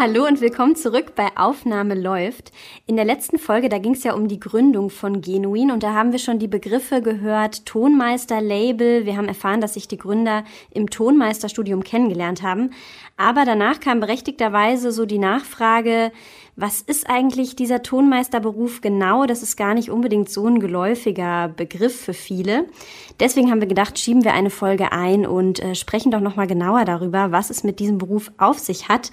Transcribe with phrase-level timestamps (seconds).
[0.00, 2.52] Hallo und willkommen zurück bei Aufnahme läuft.
[2.86, 5.92] In der letzten Folge, da ging es ja um die Gründung von Genuin und da
[5.92, 9.06] haben wir schon die Begriffe gehört, Tonmeister, Label.
[9.06, 12.70] Wir haben erfahren, dass sich die Gründer im Tonmeisterstudium kennengelernt haben.
[13.16, 16.12] Aber danach kam berechtigterweise so die Nachfrage,
[16.58, 19.26] was ist eigentlich dieser Tonmeisterberuf genau?
[19.26, 22.66] Das ist gar nicht unbedingt so ein geläufiger Begriff für viele.
[23.20, 26.84] Deswegen haben wir gedacht, schieben wir eine Folge ein und äh, sprechen doch nochmal genauer
[26.84, 29.12] darüber, was es mit diesem Beruf auf sich hat.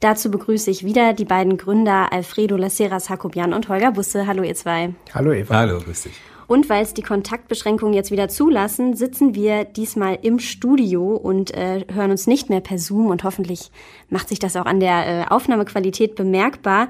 [0.00, 4.26] Dazu begrüße ich wieder die beiden Gründer Alfredo Laceras Hakobian und Holger Busse.
[4.26, 4.94] Hallo ihr zwei.
[5.12, 5.54] Hallo Eva.
[5.54, 6.14] Hallo, grüß dich.
[6.46, 11.84] Und weil es die Kontaktbeschränkungen jetzt wieder zulassen, sitzen wir diesmal im Studio und äh,
[11.92, 13.70] hören uns nicht mehr per Zoom und hoffentlich
[14.10, 16.88] macht sich das auch an der äh, Aufnahmequalität bemerkbar.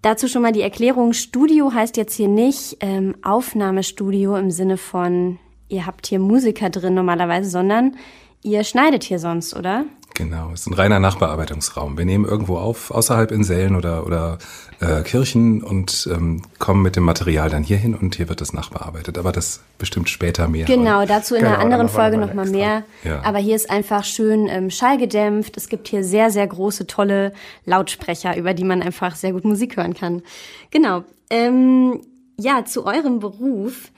[0.00, 1.12] Dazu schon mal die Erklärung.
[1.12, 6.94] Studio heißt jetzt hier nicht ähm, Aufnahmestudio im Sinne von, ihr habt hier Musiker drin
[6.94, 7.96] normalerweise, sondern
[8.42, 9.84] ihr schneidet hier sonst, oder?
[10.18, 11.96] Genau, es ist ein reiner Nachbearbeitungsraum.
[11.96, 14.38] Wir nehmen irgendwo auf, außerhalb in Sälen oder, oder
[14.80, 19.16] äh, Kirchen und ähm, kommen mit dem Material dann hierhin und hier wird das nachbearbeitet.
[19.16, 20.66] Aber das bestimmt später mehr.
[20.66, 22.58] Genau, dazu in Genau, einer anderen Folge mal nochmal extra.
[22.58, 22.82] mehr.
[23.04, 23.22] Ja.
[23.22, 25.56] Aber hier ist einfach schön ähm, schallgedämpft.
[25.56, 27.32] Es gibt hier sehr, sehr große, tolle
[27.64, 30.22] Lautsprecher, über die man einfach sehr gut Musik hören kann.
[30.72, 31.04] Genau.
[31.30, 32.00] Ähm,
[32.36, 33.92] ja, zu eurem Beruf.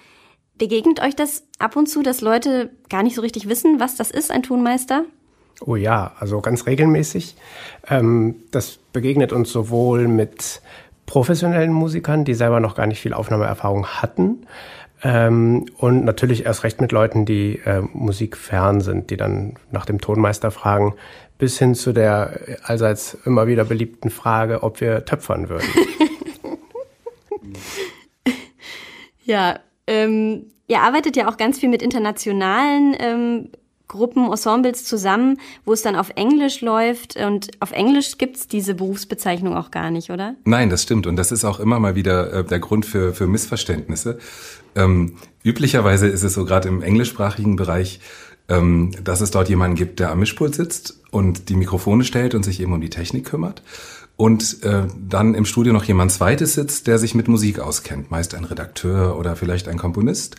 [0.58, 4.10] Begegnet euch das ab und zu, dass Leute gar nicht so richtig wissen, was das
[4.10, 5.06] ist, ein Tonmeister?
[5.64, 7.36] Oh ja, also ganz regelmäßig.
[7.88, 10.62] Ähm, das begegnet uns sowohl mit
[11.06, 14.46] professionellen Musikern, die selber noch gar nicht viel Aufnahmeerfahrung hatten,
[15.02, 20.00] ähm, und natürlich erst recht mit Leuten, die äh, musikfern sind, die dann nach dem
[20.00, 20.94] Tonmeister fragen,
[21.38, 25.68] bis hin zu der allseits immer wieder beliebten Frage, ob wir töpfern würden.
[29.22, 33.50] Ja, ähm, ihr arbeitet ja auch ganz viel mit internationalen ähm,
[33.90, 37.16] Gruppen, Ensembles zusammen, wo es dann auf Englisch läuft.
[37.16, 40.36] Und auf Englisch gibt's diese Berufsbezeichnung auch gar nicht, oder?
[40.44, 41.06] Nein, das stimmt.
[41.06, 44.18] Und das ist auch immer mal wieder äh, der Grund für, für Missverständnisse.
[44.74, 48.00] Ähm, üblicherweise ist es so gerade im englischsprachigen Bereich,
[48.48, 52.44] ähm, dass es dort jemanden gibt, der am Mischpult sitzt und die Mikrofone stellt und
[52.44, 53.62] sich eben um die Technik kümmert.
[54.16, 58.34] Und äh, dann im Studio noch jemand zweites sitzt, der sich mit Musik auskennt, meist
[58.34, 60.36] ein Redakteur oder vielleicht ein Komponist.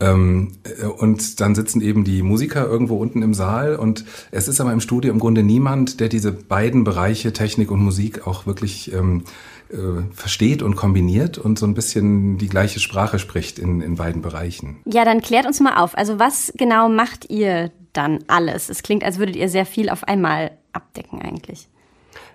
[0.00, 4.60] Ähm, äh, und dann sitzen eben die Musiker irgendwo unten im Saal und es ist
[4.60, 8.92] aber im Studio im Grunde niemand, der diese beiden Bereiche Technik und Musik auch wirklich
[8.92, 9.24] ähm,
[9.72, 14.22] äh, versteht und kombiniert und so ein bisschen die gleiche Sprache spricht in, in beiden
[14.22, 14.78] Bereichen.
[14.84, 15.96] Ja, dann klärt uns mal auf.
[15.96, 18.68] Also was genau macht ihr dann alles?
[18.68, 21.68] Es klingt, als würdet ihr sehr viel auf einmal abdecken eigentlich.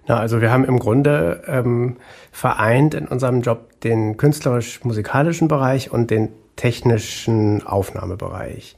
[0.07, 1.97] Na, also wir haben im Grunde ähm,
[2.31, 8.75] vereint in unserem Job den künstlerisch-musikalischen Bereich und den technischen Aufnahmebereich.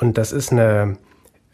[0.00, 0.96] Und das ist eine,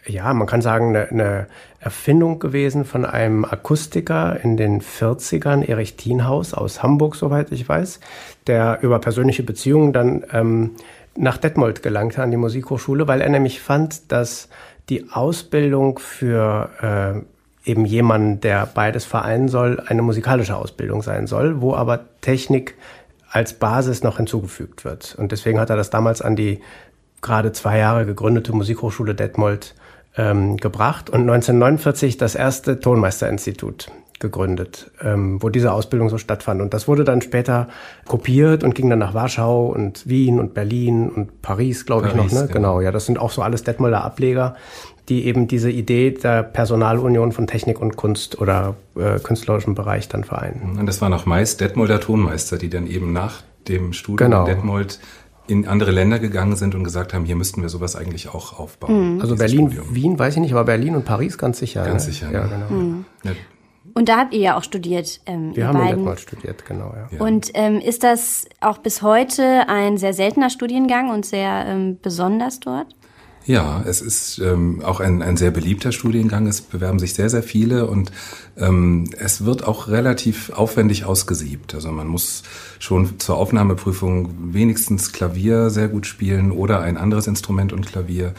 [0.07, 1.47] ja, man kann sagen, eine, eine
[1.81, 8.01] Erfindung gewesen von einem Akustiker in den 40ern, Erich Thienhaus aus Hamburg, soweit ich weiß,
[8.47, 10.71] der über persönliche Beziehungen dann ähm,
[11.17, 14.49] nach Detmold gelangte an die Musikhochschule, weil er nämlich fand, dass
[14.89, 17.25] die Ausbildung für
[17.65, 22.75] äh, eben jemanden, der beides vereinen soll, eine musikalische Ausbildung sein soll, wo aber Technik
[23.35, 25.17] als Basis noch hinzugefügt wird.
[25.19, 26.61] Und deswegen hat er das damals an die
[27.21, 29.75] gerade zwei Jahre gegründete Musikhochschule Detmold
[30.17, 33.91] ähm, gebracht und 1949 das erste Tonmeisterinstitut
[34.21, 36.63] gegründet, ähm, wo diese Ausbildung so stattfand.
[36.63, 37.67] Und das wurde dann später
[38.07, 42.31] kopiert und ging dann nach Warschau und Wien und Berlin und Paris, glaube ich noch.
[42.31, 42.41] Ne?
[42.41, 42.47] ja.
[42.47, 44.55] Genau, ja, das sind auch so alles Detmolder Ableger,
[45.09, 50.25] die eben diese Idee der Personalunion von Technik und Kunst oder äh, künstlerischem Bereich dann
[50.25, 50.79] vereinen.
[50.79, 54.47] Und das waren auch meist Detmolder Tonmeister, die dann eben nach dem Studium Genau.
[54.47, 55.01] in Detmold
[55.47, 59.21] in andere Länder gegangen sind und gesagt haben, hier müssten wir sowas eigentlich auch aufbauen.
[59.21, 59.95] Also dieses Berlin, Studium.
[59.95, 61.85] Wien, weiß ich nicht, aber Berlin und Paris ganz sicher.
[61.85, 62.13] Ganz ne?
[62.13, 62.47] sicher, Ja, ja.
[62.47, 62.95] genau.
[63.25, 63.33] Ja,
[63.93, 65.97] Und da habt ihr ja auch studiert, ähm, Wir haben in beiden.
[65.99, 67.21] Detmold studiert, genau, ja.
[67.21, 72.61] Und ähm, ist das auch bis heute ein sehr seltener Studiengang und sehr ähm, besonders
[72.61, 72.87] dort?
[73.47, 76.47] Ja, es ist ähm, auch ein, ein sehr beliebter Studiengang.
[76.47, 78.11] Es bewerben sich sehr, sehr viele und
[78.57, 81.75] ähm, es wird auch relativ aufwendig ausgesiebt.
[81.75, 82.43] Also man muss
[82.79, 88.33] schon zur Aufnahmeprüfung wenigstens Klavier sehr gut spielen oder ein anderes Instrument und Klavier.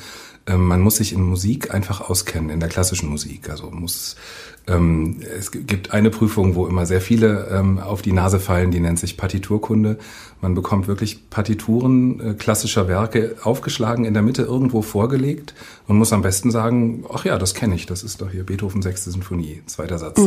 [0.48, 3.50] Ähm, man muss sich in Musik einfach auskennen, in der klassischen Musik.
[3.50, 4.16] Also muss
[4.68, 8.80] ähm, es gibt eine Prüfung, wo immer sehr viele ähm, auf die Nase fallen, die
[8.80, 9.98] nennt sich Partiturkunde.
[10.42, 15.54] Man bekommt wirklich Partituren äh, klassischer Werke aufgeschlagen in der Mitte irgendwo vorgelegt
[15.88, 18.82] und muss am besten sagen, ach ja, das kenne ich, das ist doch hier Beethoven
[18.82, 20.20] sechste Sinfonie, zweiter Satz.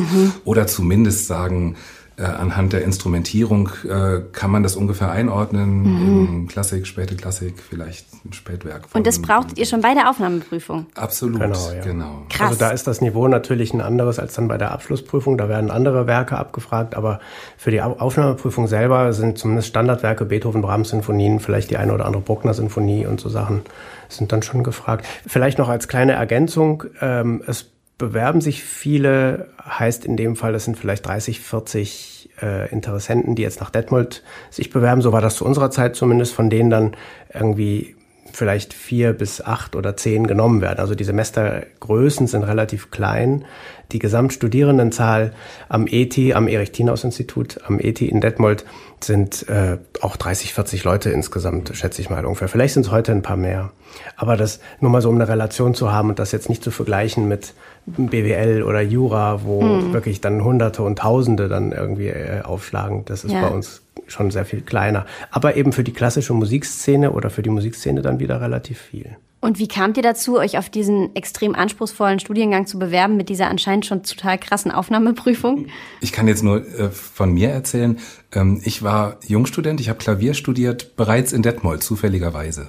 [0.44, 1.76] Oder zumindest sagen,
[2.18, 6.40] äh, anhand der Instrumentierung äh, kann man das ungefähr einordnen.
[6.40, 6.48] Mhm.
[6.48, 8.88] Klassik, späte Klassik, vielleicht ein Spätwerk.
[8.92, 10.86] Und das brauchtet ihr schon bei der Aufnahmeprüfung?
[10.94, 11.72] Absolut, genau.
[11.72, 11.80] Ja.
[11.82, 12.22] genau.
[12.28, 12.48] Krass.
[12.48, 15.38] Also da ist das Niveau natürlich ein anderes als dann bei der Abschlussprüfung.
[15.38, 17.20] Da werden andere Werke abgefragt, aber
[17.56, 22.22] für die Aufnahmeprüfung selber sind zumindest Standardwerke, Beethoven, Brahms Sinfonien, vielleicht die eine oder andere
[22.22, 23.62] Bruckner Sinfonie und so Sachen
[24.08, 25.06] sind dann schon gefragt.
[25.26, 30.64] Vielleicht noch als kleine Ergänzung, ähm, es bewerben sich viele, heißt in dem Fall, das
[30.64, 35.02] sind vielleicht 30, 40 äh, Interessenten, die jetzt nach Detmold sich bewerben.
[35.02, 36.96] So war das zu unserer Zeit zumindest, von denen dann
[37.34, 37.96] irgendwie
[38.32, 40.78] vielleicht vier bis acht oder zehn genommen werden.
[40.78, 43.44] Also die Semestergrößen sind relativ klein.
[43.92, 45.32] Die Gesamtstudierendenzahl
[45.70, 48.66] am ETI, am Erich-Thienaus-Institut, am ETI in Detmold
[49.00, 52.48] sind äh, auch 30, 40 Leute insgesamt, schätze ich mal ungefähr.
[52.48, 53.70] Vielleicht sind es heute ein paar mehr.
[54.16, 56.70] Aber das nur mal so, um eine Relation zu haben und das jetzt nicht zu
[56.70, 57.54] vergleichen mit
[57.86, 59.92] BWL oder Jura, wo hm.
[59.94, 63.06] wirklich dann Hunderte und Tausende dann irgendwie äh, aufschlagen.
[63.06, 63.40] Das ist ja.
[63.40, 65.06] bei uns schon sehr viel kleiner.
[65.30, 69.16] Aber eben für die klassische Musikszene oder für die Musikszene dann wieder relativ viel.
[69.40, 73.48] Und wie kamt ihr dazu, euch auf diesen extrem anspruchsvollen Studiengang zu bewerben mit dieser
[73.48, 75.66] anscheinend schon total krassen Aufnahmeprüfung?
[76.00, 77.98] Ich kann jetzt nur äh, von mir erzählen.
[78.32, 82.68] Ähm, ich war Jungstudent, ich habe Klavier studiert, bereits in Detmold, zufälligerweise.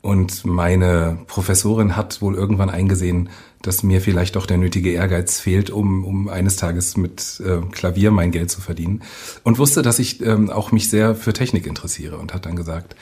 [0.00, 3.28] Und meine Professorin hat wohl irgendwann eingesehen,
[3.62, 8.10] dass mir vielleicht doch der nötige Ehrgeiz fehlt, um, um eines Tages mit äh, Klavier
[8.10, 9.02] mein Geld zu verdienen.
[9.44, 12.96] Und wusste, dass ich ähm, auch mich sehr für Technik interessiere und hat dann gesagt,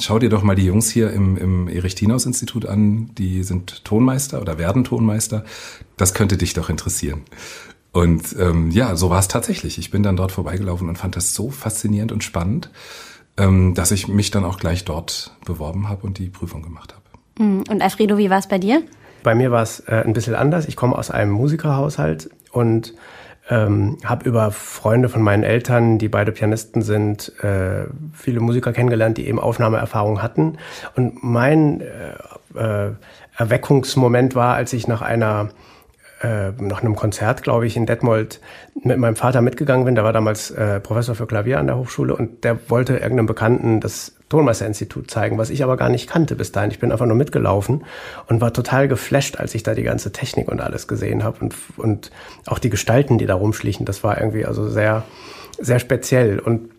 [0.00, 4.58] schau dir doch mal die Jungs hier im, im Erich-Thienaus-Institut an, die sind Tonmeister oder
[4.58, 5.44] werden Tonmeister.
[5.96, 7.22] Das könnte dich doch interessieren.
[7.92, 9.78] Und ähm, ja, so war es tatsächlich.
[9.78, 12.70] Ich bin dann dort vorbeigelaufen und fand das so faszinierend und spannend
[13.38, 17.44] ähm, dass ich mich dann auch gleich dort beworben habe und die Prüfung gemacht habe.
[17.44, 17.64] Mhm.
[17.68, 18.82] Und Alfredo, wie war es bei dir?
[19.22, 20.66] Bei mir war es äh, ein bisschen anders.
[20.66, 22.94] Ich komme aus einem Musikerhaushalt und
[23.48, 29.18] ähm, habe über Freunde von meinen Eltern, die beide Pianisten sind, äh, viele Musiker kennengelernt,
[29.18, 30.58] die eben Aufnahmeerfahrung hatten.
[30.96, 32.92] Und mein äh, äh,
[33.36, 35.50] Erweckungsmoment war, als ich nach einer
[36.26, 38.40] äh, nach einem Konzert, glaube ich, in Detmold
[38.82, 39.94] mit meinem Vater mitgegangen bin.
[39.94, 43.80] Der war damals äh, Professor für Klavier an der Hochschule und der wollte irgendeinem Bekannten
[43.80, 46.72] das Tonmeisterinstitut zeigen, was ich aber gar nicht kannte bis dahin.
[46.72, 47.84] Ich bin einfach nur mitgelaufen
[48.26, 51.54] und war total geflasht, als ich da die ganze Technik und alles gesehen habe und,
[51.76, 52.10] und
[52.46, 53.86] auch die Gestalten, die da rumschlichen.
[53.86, 55.04] Das war irgendwie also sehr,
[55.60, 56.40] sehr speziell.
[56.40, 56.70] Und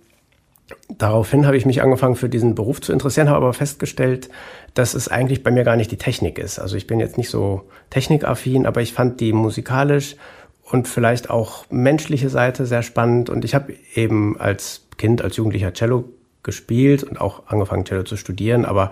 [0.90, 4.30] daraufhin habe ich mich angefangen für diesen Beruf zu interessieren, habe aber festgestellt,
[4.74, 6.60] dass es eigentlich bei mir gar nicht die Technik ist.
[6.60, 10.16] Also ich bin jetzt nicht so technikaffin, aber ich fand die musikalisch
[10.64, 13.30] und vielleicht auch menschliche Seite sehr spannend.
[13.30, 16.06] Und ich habe eben als Kind, als Jugendlicher Cello
[16.44, 18.90] gespielt und auch angefangen, Cello zu studieren, aber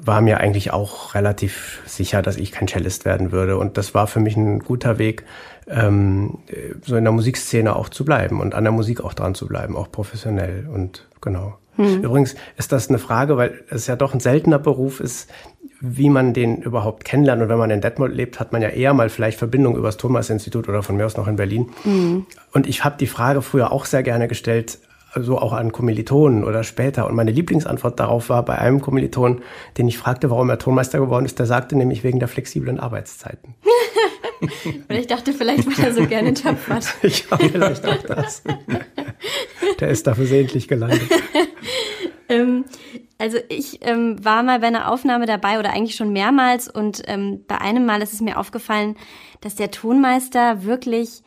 [0.00, 3.56] war mir eigentlich auch relativ sicher, dass ich kein Cellist werden würde.
[3.56, 5.24] Und das war für mich ein guter Weg,
[5.68, 6.38] ähm,
[6.84, 9.76] so in der Musikszene auch zu bleiben und an der Musik auch dran zu bleiben,
[9.76, 10.68] auch professionell.
[10.72, 11.58] Und genau.
[11.76, 12.02] Hm.
[12.02, 15.28] Übrigens ist das eine Frage, weil es ja doch ein seltener Beruf ist,
[15.80, 17.42] wie man den überhaupt kennenlernt.
[17.42, 19.96] Und wenn man in Detmold lebt, hat man ja eher mal vielleicht Verbindung über das
[19.96, 21.70] Thomas-Institut oder von mir aus noch in Berlin.
[21.84, 22.26] Mhm.
[22.52, 24.78] Und ich habe die Frage früher auch sehr gerne gestellt,
[25.16, 27.06] so auch an Kommilitonen oder später.
[27.06, 29.42] Und meine Lieblingsantwort darauf war bei einem Kommiliton,
[29.78, 33.54] den ich fragte, warum er Tonmeister geworden ist, der sagte nämlich wegen der flexiblen Arbeitszeiten.
[34.88, 36.86] Und ich dachte, vielleicht weil er so gerne töpfert.
[37.02, 38.42] ja, vielleicht auch das.
[39.80, 41.02] Der ist da versehentlich gelandet.
[42.28, 42.64] ähm,
[43.18, 47.44] also ich ähm, war mal bei einer Aufnahme dabei oder eigentlich schon mehrmals und ähm,
[47.46, 48.96] bei einem Mal ist es mir aufgefallen,
[49.40, 51.22] dass der Tonmeister wirklich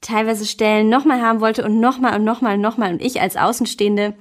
[0.00, 2.92] teilweise Stellen nochmal haben wollte und nochmal und nochmal und nochmal.
[2.92, 4.14] Und ich als außenstehende,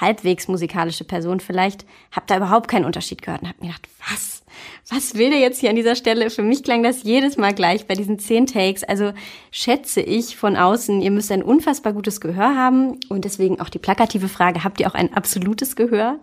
[0.00, 4.42] halbwegs musikalische Person vielleicht, habe da überhaupt keinen Unterschied gehört und habe mir gedacht, was?
[4.90, 6.30] Was will der jetzt hier an dieser Stelle?
[6.30, 8.84] Für mich klang das jedes Mal gleich bei diesen zehn Takes.
[8.84, 9.12] Also
[9.50, 12.98] schätze ich von außen, ihr müsst ein unfassbar gutes Gehör haben.
[13.08, 16.18] Und deswegen auch die plakative Frage, habt ihr auch ein absolutes Gehör?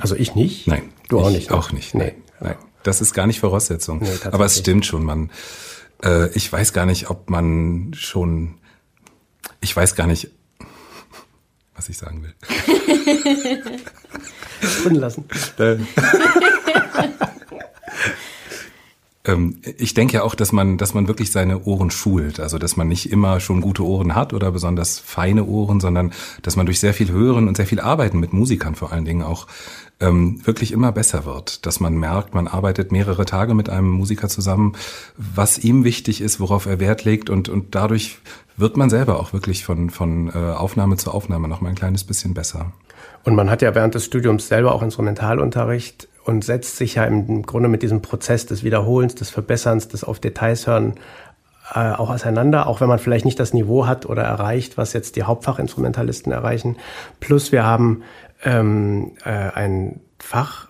[0.00, 0.66] Also ich nicht.
[0.66, 0.92] Nein.
[1.08, 1.50] Du auch nicht.
[1.50, 1.94] Auch nicht.
[1.94, 2.14] Nee.
[2.40, 2.56] Nein.
[2.84, 3.98] Das ist gar nicht Voraussetzung.
[4.00, 5.30] Nee, Aber es stimmt schon, man
[6.04, 8.54] äh, ich weiß gar nicht, ob man schon,
[9.60, 10.30] ich weiß gar nicht,
[11.74, 12.34] was ich sagen will.
[14.82, 15.24] Drin lassen.
[15.58, 15.76] Äh.
[19.28, 22.40] Ähm, ich denke ja auch, dass man, dass man wirklich seine Ohren schult.
[22.40, 26.56] Also, dass man nicht immer schon gute Ohren hat oder besonders feine Ohren, sondern dass
[26.56, 29.46] man durch sehr viel Hören und sehr viel Arbeiten mit Musikern vor allen Dingen auch
[30.00, 31.66] ähm, wirklich immer besser wird.
[31.66, 34.72] Dass man merkt, man arbeitet mehrere Tage mit einem Musiker zusammen,
[35.16, 38.18] was ihm wichtig ist, worauf er Wert legt und, und dadurch
[38.56, 42.02] wird man selber auch wirklich von, von äh, Aufnahme zu Aufnahme noch mal ein kleines
[42.04, 42.72] bisschen besser.
[43.24, 47.42] Und man hat ja während des Studiums selber auch Instrumentalunterricht und setzt sich ja im
[47.42, 50.94] Grunde mit diesem Prozess des Wiederholens, des Verbesserns, des auf Details hören
[51.74, 55.16] äh, auch auseinander, auch wenn man vielleicht nicht das Niveau hat oder erreicht, was jetzt
[55.16, 56.76] die Hauptfachinstrumentalisten erreichen.
[57.18, 58.02] Plus wir haben
[58.44, 60.67] ähm, äh, ein Fach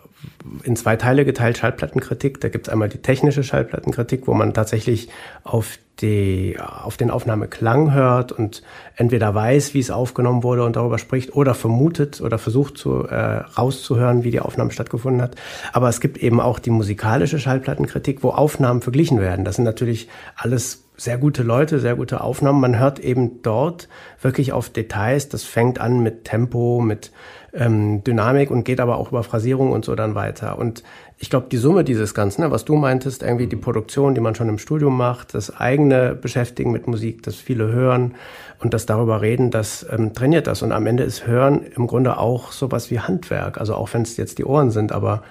[0.62, 2.40] in zwei Teile geteilt, Schallplattenkritik.
[2.40, 5.08] Da gibt es einmal die technische Schallplattenkritik, wo man tatsächlich
[5.44, 8.62] auf, die, auf den Aufnahmeklang hört und
[8.96, 13.38] entweder weiß, wie es aufgenommen wurde und darüber spricht oder vermutet oder versucht zu, äh,
[13.58, 15.36] rauszuhören, wie die Aufnahme stattgefunden hat.
[15.72, 19.44] Aber es gibt eben auch die musikalische Schallplattenkritik, wo Aufnahmen verglichen werden.
[19.44, 22.60] Das sind natürlich alles sehr gute Leute, sehr gute Aufnahmen.
[22.60, 23.88] Man hört eben dort
[24.20, 25.28] wirklich auf Details.
[25.28, 27.12] Das fängt an mit Tempo, mit
[27.52, 30.58] ähm, Dynamik und geht aber auch über Phrasierung und so dann weiter.
[30.58, 30.82] Und
[31.16, 34.34] ich glaube, die Summe dieses Ganzen, ne, was du meintest, irgendwie die Produktion, die man
[34.34, 38.14] schon im Studium macht, das eigene Beschäftigen mit Musik, das viele hören
[38.60, 40.62] und das darüber reden, das ähm, trainiert das.
[40.62, 43.58] Und am Ende ist Hören im Grunde auch sowas wie Handwerk.
[43.58, 45.22] Also auch wenn es jetzt die Ohren sind, aber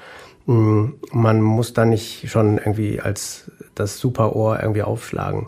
[0.48, 5.48] mh, mm, man muss da nicht schon irgendwie als das Superohr irgendwie aufschlagen.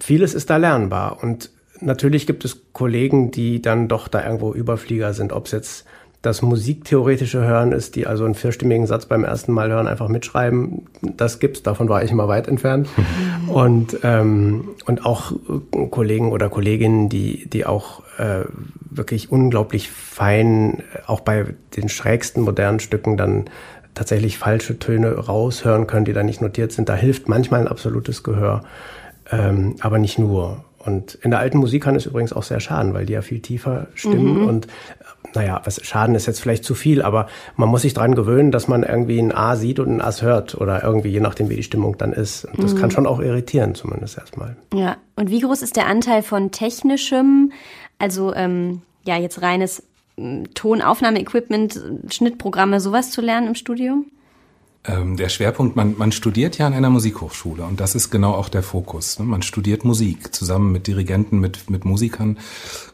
[0.00, 5.12] Vieles ist da lernbar und natürlich gibt es Kollegen, die dann doch da irgendwo Überflieger
[5.12, 5.84] sind, ob es jetzt
[6.20, 10.86] das musiktheoretische Hören ist, die also einen vierstimmigen Satz beim ersten Mal hören einfach mitschreiben.
[11.00, 12.88] Das gibt's, davon war ich immer weit entfernt.
[13.46, 15.32] und, ähm, und auch
[15.90, 18.44] Kollegen oder Kolleginnen, die, die auch äh,
[18.90, 23.44] wirklich unglaublich fein, auch bei den schrägsten modernen Stücken dann
[23.94, 26.88] tatsächlich falsche Töne raushören können, die da nicht notiert sind.
[26.88, 28.62] Da hilft manchmal ein absolutes Gehör,
[29.30, 30.64] ähm, aber nicht nur.
[30.88, 33.40] Und in der alten Musik kann es übrigens auch sehr schaden, weil die ja viel
[33.40, 34.40] tiefer stimmen.
[34.40, 34.48] Mhm.
[34.48, 34.66] Und
[35.34, 38.68] naja, was Schaden ist jetzt vielleicht zu viel, aber man muss sich dran gewöhnen, dass
[38.68, 41.62] man irgendwie ein A sieht und ein As hört oder irgendwie, je nachdem, wie die
[41.62, 42.46] Stimmung dann ist.
[42.46, 42.78] Und das mhm.
[42.78, 44.56] kann schon auch irritieren, zumindest erstmal.
[44.72, 47.52] Ja, und wie groß ist der Anteil von technischem,
[47.98, 49.82] also ähm, ja, jetzt reines
[50.54, 51.80] Tonaufnahmeequipment,
[52.10, 54.06] Schnittprogramme, sowas zu lernen im Studium?
[54.84, 58.48] Ähm, der Schwerpunkt, man, man studiert ja an einer Musikhochschule und das ist genau auch
[58.48, 59.18] der Fokus.
[59.18, 59.24] Ne?
[59.24, 62.38] Man studiert Musik zusammen mit Dirigenten, mit, mit Musikern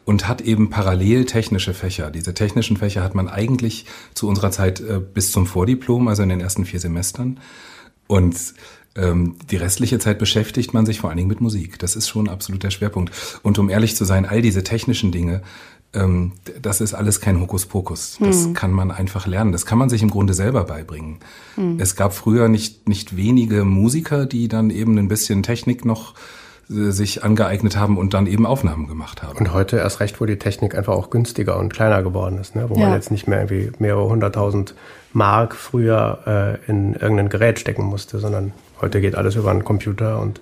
[0.03, 2.09] und hat eben parallel technische Fächer.
[2.09, 6.29] Diese technischen Fächer hat man eigentlich zu unserer Zeit äh, bis zum Vordiplom, also in
[6.29, 7.39] den ersten vier Semestern.
[8.07, 8.35] Und
[8.95, 11.77] ähm, die restliche Zeit beschäftigt man sich vor allen Dingen mit Musik.
[11.79, 13.11] Das ist schon absolut der Schwerpunkt.
[13.43, 15.41] Und um ehrlich zu sein, all diese technischen Dinge,
[15.95, 18.17] ähm, das ist alles kein Hokuspokus.
[18.19, 18.53] Das hm.
[18.53, 19.51] kann man einfach lernen.
[19.51, 21.17] Das kann man sich im Grunde selber beibringen.
[21.55, 21.79] Hm.
[21.79, 26.13] Es gab früher nicht, nicht wenige Musiker, die dann eben ein bisschen Technik noch
[26.69, 29.37] äh, sich angeeignet haben und dann eben Aufnahmen gemacht haben.
[29.37, 32.69] Und heute erst recht, wo die Technik einfach auch günstiger und kleiner geworden ist, ne?
[32.69, 32.87] wo ja.
[32.87, 34.75] man jetzt nicht mehr irgendwie mehrere hunderttausend
[35.13, 40.19] Mark früher äh, in irgendein Gerät stecken musste, sondern heute geht alles über einen Computer
[40.19, 40.41] und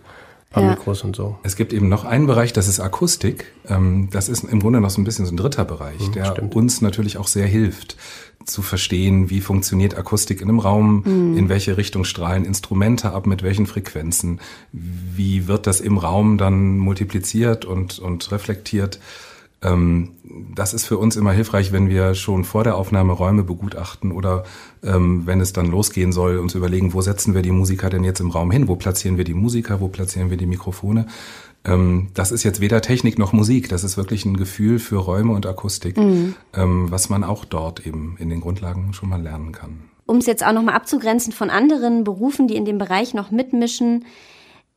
[0.53, 0.69] paar ja.
[0.69, 1.38] Mikros und so.
[1.43, 3.51] Es gibt eben noch einen Bereich, das ist Akustik.
[3.67, 6.25] Ähm, das ist im Grunde noch so ein bisschen so ein dritter Bereich, mhm, der
[6.25, 6.55] stimmt.
[6.55, 7.98] uns natürlich auch sehr hilft
[8.45, 11.38] zu verstehen, wie funktioniert Akustik in einem Raum, mhm.
[11.38, 14.39] in welche Richtung strahlen Instrumente ab, mit welchen Frequenzen,
[14.72, 19.00] wie wird das im Raum dann multipliziert und, und reflektiert.
[19.63, 20.12] Ähm,
[20.55, 24.43] das ist für uns immer hilfreich, wenn wir schon vor der Aufnahme Räume begutachten oder
[24.84, 28.20] ähm, wenn es dann losgehen soll, uns überlegen, wo setzen wir die Musiker denn jetzt
[28.20, 28.67] im Raum hin?
[28.67, 29.79] Wo platzieren wir die Musiker?
[29.79, 31.08] Wo platzieren wir die Mikrofone?
[31.65, 33.70] Ähm, das ist jetzt weder Technik noch Musik.
[33.70, 36.36] Das ist wirklich ein Gefühl für Räume und Akustik, mhm.
[36.53, 39.84] ähm, was man auch dort eben in den Grundlagen schon mal lernen kann.
[40.05, 44.03] Um es jetzt auch nochmal abzugrenzen von anderen Berufen, die in dem Bereich noch mitmischen,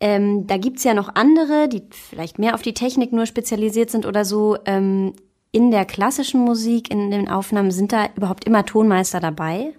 [0.00, 4.06] ähm, da gibt's ja noch andere, die vielleicht mehr auf die Technik nur spezialisiert sind
[4.06, 4.56] oder so.
[4.66, 5.14] Ähm,
[5.52, 9.72] in der klassischen Musik, in den Aufnahmen, sind da überhaupt immer Tonmeister dabei?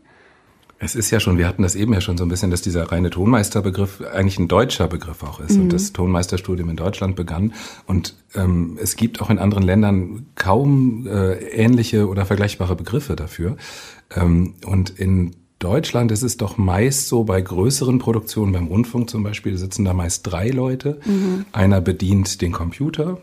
[0.79, 2.91] Es ist ja schon, wir hatten das eben ja schon so ein bisschen, dass dieser
[2.91, 5.63] reine Tonmeisterbegriff eigentlich ein deutscher Begriff auch ist mhm.
[5.63, 7.53] und das Tonmeisterstudium in Deutschland begann.
[7.87, 13.57] Und ähm, es gibt auch in anderen Ländern kaum äh, ähnliche oder vergleichbare Begriffe dafür.
[14.15, 19.23] Ähm, und in Deutschland ist es doch meist so bei größeren Produktionen, beim Rundfunk zum
[19.23, 20.99] Beispiel, sitzen da meist drei Leute.
[21.05, 21.45] Mhm.
[21.51, 23.17] Einer bedient den Computer,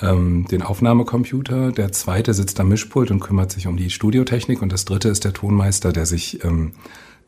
[0.00, 4.72] ähm, den Aufnahmecomputer, der zweite sitzt am Mischpult und kümmert sich um die Studiotechnik und
[4.72, 6.72] das dritte ist der Tonmeister, der sich ähm,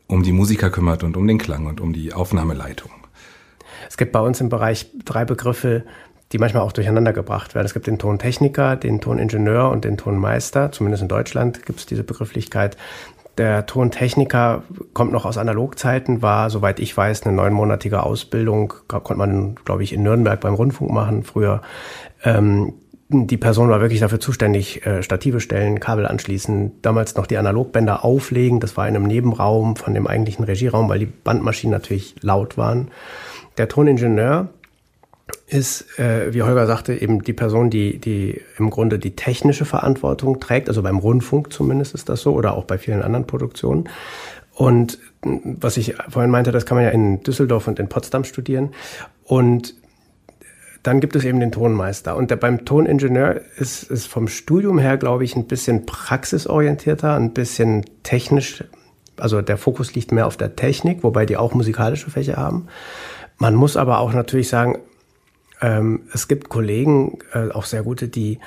[0.07, 2.91] um die Musiker kümmert und um den Klang und um die Aufnahmeleitung.
[3.89, 5.85] Es gibt bei uns im Bereich drei Begriffe,
[6.33, 7.65] die manchmal auch durcheinander gebracht werden.
[7.65, 10.71] Es gibt den Tontechniker, den Toningenieur und den Tonmeister.
[10.73, 12.75] Zumindest in Deutschland gibt es diese Begrifflichkeit.
[13.37, 14.63] Der Tontechniker
[14.93, 18.73] kommt noch aus Analogzeiten, war, soweit ich weiß, eine neunmonatige Ausbildung.
[18.87, 21.61] Konnte man, glaube ich, in Nürnberg beim Rundfunk machen früher.
[22.23, 22.73] Ähm,
[23.09, 28.03] die Person war wirklich dafür zuständig, äh, Stative stellen, Kabel anschließen, damals noch die Analogbänder
[28.03, 28.59] auflegen.
[28.59, 32.89] Das war in einem Nebenraum von dem eigentlichen Regieraum, weil die Bandmaschinen natürlich laut waren.
[33.57, 34.49] Der Toningenieur
[35.47, 40.39] ist, äh, wie Holger sagte, eben die Person, die, die im Grunde die technische Verantwortung
[40.39, 43.89] trägt, also beim Rundfunk zumindest ist das so oder auch bei vielen anderen Produktionen.
[44.53, 48.71] Und was ich vorhin meinte, das kann man ja in Düsseldorf und in Potsdam studieren.
[49.23, 49.75] Und
[50.83, 52.15] dann gibt es eben den Tonmeister.
[52.15, 57.33] Und der, beim Toningenieur ist es vom Studium her, glaube ich, ein bisschen praxisorientierter, ein
[57.33, 58.63] bisschen technisch.
[59.17, 62.67] Also der Fokus liegt mehr auf der Technik, wobei die auch musikalische Fächer haben.
[63.37, 64.79] Man muss aber auch natürlich sagen,
[65.61, 68.39] ähm, es gibt Kollegen, äh, auch sehr gute, die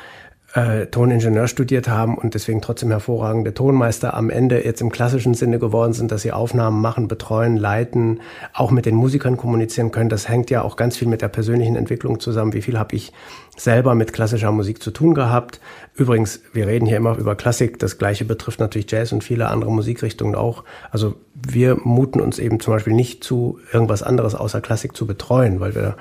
[0.54, 5.58] äh, Toningenieur studiert haben und deswegen trotzdem hervorragende Tonmeister am Ende jetzt im klassischen Sinne
[5.58, 8.20] geworden sind, dass sie Aufnahmen machen, betreuen, leiten,
[8.52, 10.08] auch mit den Musikern kommunizieren können.
[10.08, 12.52] Das hängt ja auch ganz viel mit der persönlichen Entwicklung zusammen.
[12.52, 13.12] Wie viel habe ich
[13.56, 15.60] selber mit klassischer Musik zu tun gehabt?
[15.94, 17.78] Übrigens, wir reden hier immer über Klassik.
[17.78, 20.64] Das Gleiche betrifft natürlich Jazz und viele andere Musikrichtungen auch.
[20.90, 25.60] Also wir muten uns eben zum Beispiel nicht zu, irgendwas anderes außer Klassik zu betreuen,
[25.60, 25.96] weil wir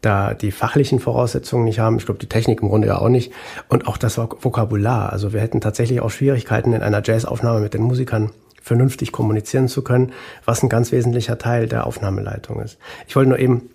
[0.00, 1.96] da die fachlichen Voraussetzungen nicht haben.
[1.96, 3.32] Ich glaube, die Technik im Grunde ja auch nicht.
[3.68, 5.12] Und auch das Vokabular.
[5.12, 8.30] Also wir hätten tatsächlich auch Schwierigkeiten in einer Jazzaufnahme mit den Musikern
[8.62, 10.12] vernünftig kommunizieren zu können,
[10.44, 12.78] was ein ganz wesentlicher Teil der Aufnahmeleitung ist.
[13.06, 13.70] Ich wollte nur eben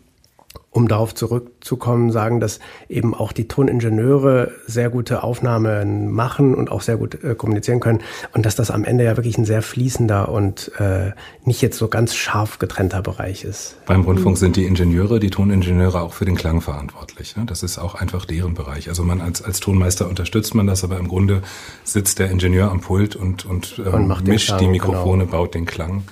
[0.73, 6.81] um darauf zurückzukommen, sagen, dass eben auch die Toningenieure sehr gute Aufnahmen machen und auch
[6.81, 8.01] sehr gut äh, kommunizieren können
[8.33, 11.11] und dass das am Ende ja wirklich ein sehr fließender und äh,
[11.45, 13.77] nicht jetzt so ganz scharf getrennter Bereich ist.
[13.85, 17.35] Beim Rundfunk sind die Ingenieure, die Toningenieure auch für den Klang verantwortlich.
[17.35, 17.45] Ne?
[17.45, 18.89] Das ist auch einfach deren Bereich.
[18.89, 21.43] Also man als, als Tonmeister unterstützt man das, aber im Grunde
[21.83, 25.37] sitzt der Ingenieur am Pult und, und, ähm, und mischt Klang, die Mikrofone, genau.
[25.37, 26.03] baut den Klang.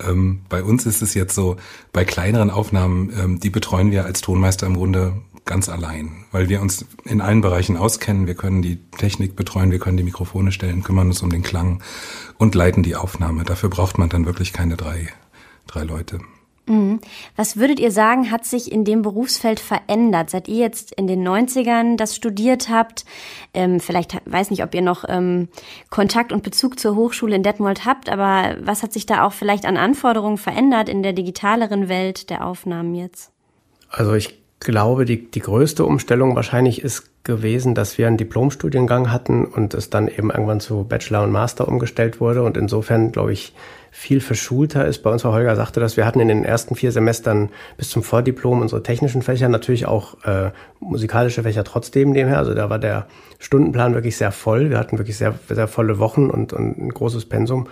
[0.00, 1.56] Ähm, bei uns ist es jetzt so,
[1.92, 6.60] bei kleineren Aufnahmen, ähm, die betreuen wir als Tonmeister im Grunde ganz allein, weil wir
[6.60, 8.26] uns in allen Bereichen auskennen.
[8.26, 11.82] Wir können die Technik betreuen, wir können die Mikrofone stellen, kümmern uns um den Klang
[12.36, 13.44] und leiten die Aufnahme.
[13.44, 15.08] Dafür braucht man dann wirklich keine drei,
[15.66, 16.20] drei Leute.
[16.68, 17.00] Mhm.
[17.36, 20.30] Was würdet ihr sagen, hat sich in dem Berufsfeld verändert?
[20.30, 23.04] Seit ihr jetzt in den 90ern das studiert habt,
[23.54, 25.48] ähm, vielleicht weiß nicht, ob ihr noch ähm,
[25.90, 29.66] Kontakt und Bezug zur Hochschule in Detmold habt, aber was hat sich da auch vielleicht
[29.66, 33.32] an Anforderungen verändert in der digitaleren Welt der Aufnahmen jetzt?
[33.90, 39.44] Also ich glaube, die, die größte Umstellung wahrscheinlich ist gewesen, dass wir einen Diplomstudiengang hatten
[39.44, 43.54] und es dann eben irgendwann zu Bachelor und Master umgestellt wurde und insofern, glaube ich,
[43.90, 45.02] viel verschulter ist.
[45.02, 48.02] Bei uns war Holger sagte, dass wir hatten in den ersten vier Semestern bis zum
[48.02, 52.38] Vordiplom unsere technischen Fächer, natürlich auch äh, musikalische Fächer trotzdem nebenher.
[52.38, 53.06] Also da war der
[53.38, 54.70] Stundenplan wirklich sehr voll.
[54.70, 57.68] Wir hatten wirklich sehr, sehr volle Wochen und, und ein großes Pensum.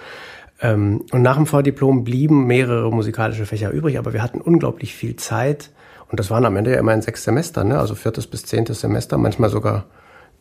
[0.60, 5.16] Ähm, und nach dem Vordiplom blieben mehrere musikalische Fächer übrig, aber wir hatten unglaublich viel
[5.16, 5.70] Zeit.
[6.10, 7.78] Und das waren am Ende ja immerhin sechs Semester, ne?
[7.78, 9.86] also viertes bis zehntes Semester, manchmal sogar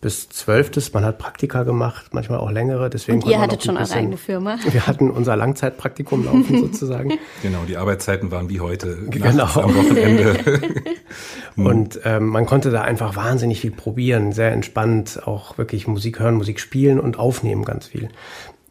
[0.02, 0.94] bis zwölftes.
[0.94, 2.92] Man hat Praktika gemacht, manchmal auch längere.
[2.92, 4.58] Deswegen Und ihr hattet schon eure eigene Firma?
[4.72, 7.14] Wir hatten unser Langzeitpraktikum laufen sozusagen.
[7.42, 8.98] Genau, die Arbeitszeiten waren wie heute.
[9.10, 9.46] Genau.
[9.46, 10.62] Am Wochenende.
[11.56, 16.36] Und ähm, man konnte da einfach wahnsinnig viel probieren, sehr entspannt auch wirklich Musik hören,
[16.36, 18.10] Musik spielen und aufnehmen ganz viel.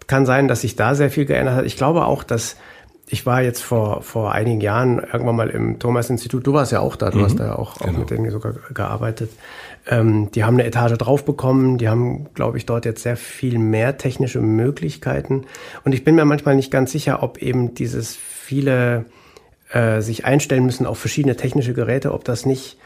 [0.06, 1.64] Kann sein, dass sich da sehr viel geändert hat.
[1.64, 2.56] Ich glaube auch, dass
[3.08, 6.46] ich war jetzt vor, vor einigen Jahren irgendwann mal im Thomas-Institut.
[6.46, 7.98] Du warst ja auch da, du mhm, hast da ja auch, auch genau.
[8.00, 9.30] mit denen sogar gearbeitet.
[9.86, 11.76] Ähm, die haben eine Etage drauf bekommen.
[11.76, 15.44] Die haben, glaube ich, dort jetzt sehr viel mehr technische Möglichkeiten.
[15.84, 19.04] Und ich bin mir manchmal nicht ganz sicher, ob eben dieses viele
[19.70, 22.78] äh, sich einstellen müssen auf verschiedene technische Geräte, ob das nicht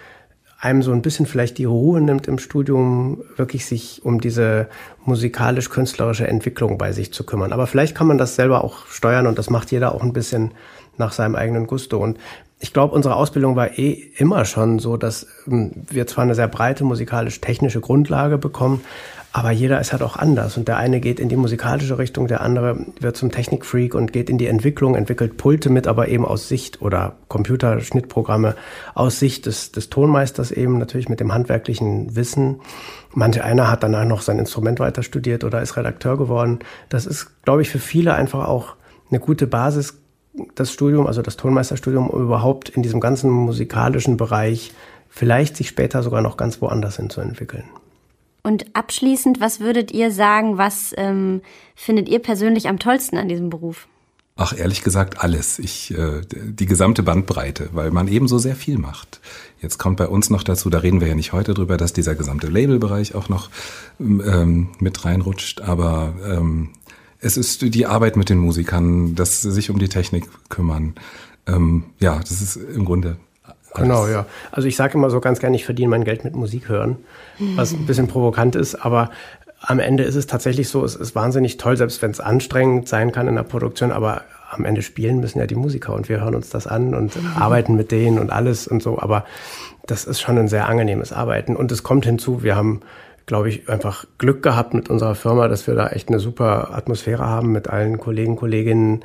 [0.61, 4.69] einem so ein bisschen vielleicht die Ruhe nimmt im Studium, wirklich sich um diese
[5.05, 7.53] musikalisch-künstlerische Entwicklung bei sich zu kümmern.
[7.53, 10.53] Aber vielleicht kann man das selber auch steuern und das macht jeder auch ein bisschen
[10.97, 11.99] nach seinem eigenen Gusto.
[11.99, 12.19] Und
[12.59, 16.49] ich glaube, unsere Ausbildung war eh immer schon so, dass ähm, wir zwar eine sehr
[16.49, 18.81] breite musikalisch-technische Grundlage bekommen,
[19.33, 20.57] aber jeder ist halt auch anders.
[20.57, 24.31] Und der eine geht in die musikalische Richtung, der andere wird zum Technikfreak und geht
[24.31, 28.55] in die Entwicklung, entwickelt Pulte mit, aber eben aus Sicht oder Computerschnittprogramme
[28.95, 32.61] aus Sicht des, des Tonmeisters eben, natürlich mit dem handwerklichen Wissen.
[33.13, 36.61] Manche einer hat danach noch sein Instrument weiter studiert oder ist Redakteur geworden.
[36.89, 38.77] Das ist, glaube ich, für viele einfach auch
[39.11, 39.99] eine gute Basis
[40.55, 44.73] das Studium, also das Tonmeisterstudium, um überhaupt in diesem ganzen musikalischen Bereich
[45.09, 47.65] vielleicht sich später sogar noch ganz woanders hin zu entwickeln.
[48.43, 51.43] Und abschließend, was würdet ihr sagen, was ähm,
[51.75, 53.89] findet ihr persönlich am tollsten an diesem Beruf?
[54.41, 55.59] Ach, ehrlich gesagt, alles.
[55.59, 59.21] Ich, äh, die gesamte Bandbreite, weil man eben so sehr viel macht.
[59.61, 62.15] Jetzt kommt bei uns noch dazu, da reden wir ja nicht heute drüber, dass dieser
[62.15, 63.51] gesamte Labelbereich auch noch
[63.99, 66.71] ähm, mit reinrutscht, aber ähm,
[67.19, 70.95] es ist die Arbeit mit den Musikern, dass sie sich um die Technik kümmern.
[71.49, 73.17] Ähm, ja, das ist im Grunde.
[73.79, 73.89] Alles.
[73.89, 74.27] Genau, ja.
[74.51, 76.97] Also ich sage immer so ganz gerne, ich verdiene mein Geld mit Musik hören,
[77.57, 79.11] was ein bisschen provokant ist, aber
[79.61, 83.13] am Ende ist es tatsächlich so, es ist wahnsinnig toll, selbst wenn es anstrengend sein
[83.13, 86.35] kann in der Produktion, aber am Ende spielen müssen ja die Musiker und wir hören
[86.35, 87.31] uns das an und mhm.
[87.37, 89.25] arbeiten mit denen und alles und so, aber
[89.87, 92.81] das ist schon ein sehr angenehmes Arbeiten und es kommt hinzu, wir haben
[93.29, 97.27] glaube ich, einfach Glück gehabt mit unserer Firma, dass wir da echt eine super Atmosphäre
[97.27, 99.05] haben mit allen Kollegen, Kolleginnen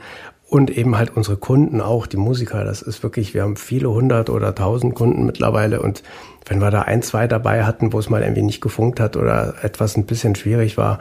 [0.53, 2.63] Und eben halt unsere Kunden auch, die Musiker.
[2.63, 5.81] Das ist wirklich, wir haben viele hundert oder tausend Kunden mittlerweile.
[5.81, 6.03] Und
[6.45, 9.55] wenn wir da ein, zwei dabei hatten, wo es mal irgendwie nicht gefunkt hat oder
[9.63, 10.99] etwas ein bisschen schwierig war,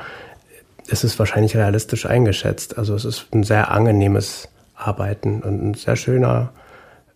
[0.87, 2.79] ist es wahrscheinlich realistisch eingeschätzt.
[2.79, 6.55] Also es ist ein sehr angenehmes Arbeiten und ein sehr schöner,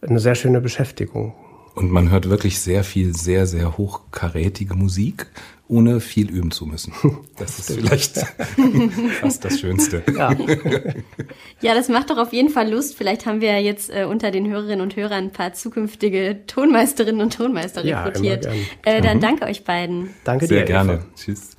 [0.03, 1.33] eine sehr schöne Beschäftigung.
[1.77, 5.27] Und man hört wirklich sehr viel, sehr, sehr hochkarätige Musik,
[5.69, 6.93] ohne viel üben zu müssen.
[7.37, 8.17] Das ist vielleicht
[9.21, 10.03] fast das Schönste.
[10.17, 10.33] Ja.
[11.61, 12.97] ja, das macht doch auf jeden Fall Lust.
[12.97, 17.21] Vielleicht haben wir ja jetzt äh, unter den Hörerinnen und Hörern ein paar zukünftige Tonmeisterinnen
[17.21, 18.47] und Tonmeister rekrutiert.
[18.47, 18.53] Ja,
[18.87, 19.21] äh, dann mhm.
[19.21, 20.15] danke euch beiden.
[20.25, 20.67] Danke sehr dir.
[20.67, 21.05] Sehr gerne.
[21.15, 21.57] Tschüss.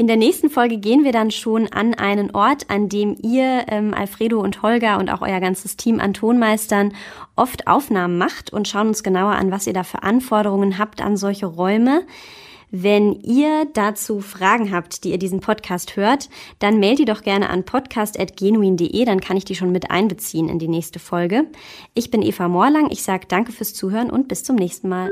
[0.00, 3.92] In der nächsten Folge gehen wir dann schon an einen Ort, an dem ihr, ähm,
[3.92, 6.94] Alfredo und Holger und auch euer ganzes Team an Tonmeistern
[7.36, 11.18] oft Aufnahmen macht und schauen uns genauer an, was ihr da für Anforderungen habt an
[11.18, 12.06] solche Räume.
[12.70, 17.50] Wenn ihr dazu Fragen habt, die ihr diesen Podcast hört, dann mailt die doch gerne
[17.50, 21.44] an podcast.genuin.de, dann kann ich die schon mit einbeziehen in die nächste Folge.
[21.92, 25.10] Ich bin Eva Morlang, ich sage danke fürs Zuhören und bis zum nächsten Mal.